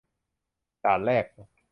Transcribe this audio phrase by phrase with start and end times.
[0.83, 1.25] ด่านแรก